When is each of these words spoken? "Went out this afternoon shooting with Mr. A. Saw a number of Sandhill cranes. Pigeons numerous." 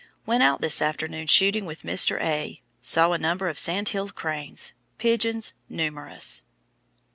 "Went 0.25 0.41
out 0.41 0.61
this 0.63 0.81
afternoon 0.81 1.27
shooting 1.27 1.63
with 1.63 1.83
Mr. 1.83 2.19
A. 2.19 2.63
Saw 2.81 3.11
a 3.11 3.19
number 3.19 3.47
of 3.49 3.59
Sandhill 3.59 4.09
cranes. 4.09 4.73
Pigeons 4.97 5.53
numerous." 5.69 6.43